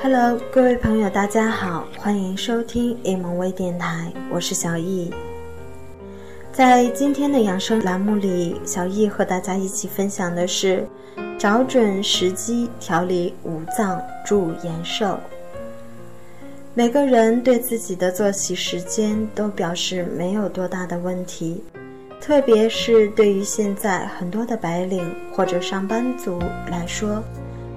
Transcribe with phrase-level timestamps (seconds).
[0.00, 5.12] Hello，各位朋友，大家好，欢迎收听易萌微电台，我是小易。
[6.52, 10.86] 在今天的养生栏目里，小易和大家一起分享的是：
[11.36, 15.18] 找准时机调理五脏助延寿。
[16.74, 21.60] 每个人对自己的作息时间都表示没有多大的问题，
[22.20, 26.38] 特别是对于现在很多的白领或者上班族
[26.70, 27.20] 来说。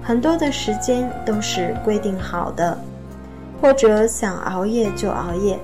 [0.02, 2.76] 很多的时间都是规定好的，
[3.60, 5.58] 或者想熬夜就熬夜。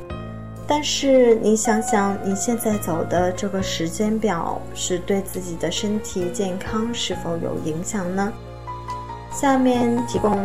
[0.66, 8.32] 但是你想想，你现在走的这个时间表，是对自己的身体健康是否有影响呢？
[9.32, 10.38] 下面提供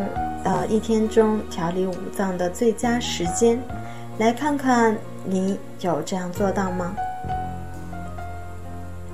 [0.44, 3.60] 呃一天中调理五脏的最佳时间，
[4.18, 6.96] 来看看你有这样做到吗？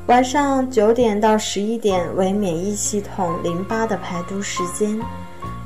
[0.09, 4.99] 晚上九点到十一点为免疫系统淋巴的排毒时间，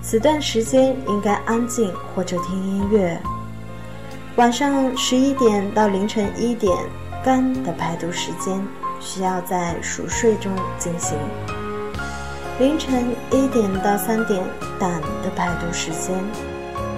[0.02, 3.18] 此段时间应该安静或者听音乐。
[4.36, 6.78] 晚上十一点到凌晨一点，
[7.24, 8.62] 肝的排毒时间
[9.00, 11.18] 需要在熟睡中进行。
[12.60, 14.44] 凌晨一点到三点，
[14.78, 16.14] 胆的排毒时间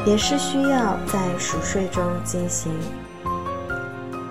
[0.03, 2.71] 也是需要在熟睡中进行。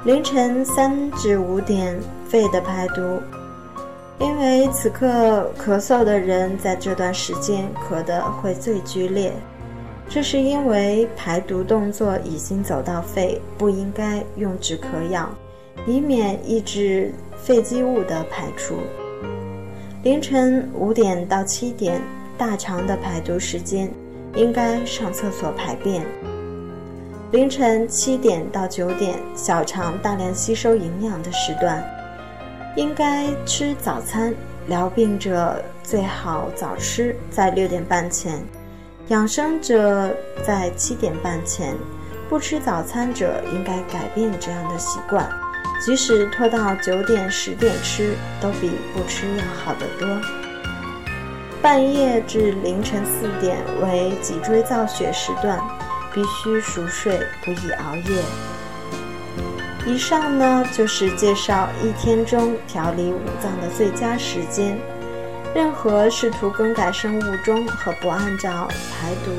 [0.05, 1.99] 凌晨三至五点。
[2.27, 3.21] 肺的排毒，
[4.19, 9.33] 因为此刻咳嗽的人在这段时间咳得会最剧烈，
[10.09, 15.31] 这是因为排毒动作已经走到肺，不应该用止咳药，
[15.87, 18.79] 以免抑制肺积物的排出。
[20.03, 22.03] 凌晨五点到七点，
[22.37, 23.89] 大肠的排毒时间，
[24.35, 26.05] 应该上厕所排便。
[27.35, 31.85] 凌晨七点到九点，小肠大量吸收营养的时段。
[32.77, 34.33] 应该吃早餐，
[34.69, 38.37] 疗病者最好早吃，在六点半前；
[39.09, 40.15] 养生者
[40.47, 41.75] 在七点半前。
[42.29, 45.29] 不吃早餐者应该改变这样的习惯，
[45.85, 50.21] 即使拖到九点、十点吃，都比不吃要好得多。
[51.61, 55.59] 半夜至凌晨四点为脊椎造血时段，
[56.15, 58.23] 必须熟睡，不宜熬夜。
[59.87, 64.79] 以上呢就是介绍一天中调理五脏的最佳时间。
[65.55, 69.31] 任何试图更改生物钟和不按照排毒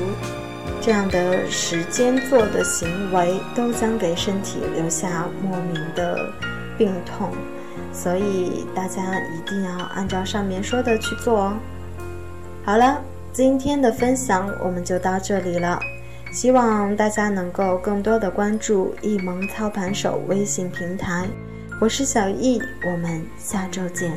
[0.80, 6.32] 这样的时间做的行为，都将给身体留下莫名的
[6.78, 7.32] 病痛。
[7.92, 9.02] 所以大家
[9.34, 11.56] 一定要按照上面说的去做哦。
[12.64, 12.98] 好了，
[13.32, 15.78] 今天的分享我们就到这里了。
[16.36, 21.26] 希望大家能够更多的关注易盟操盘手微信平台，
[21.80, 24.12] 我是小易，我们下周见。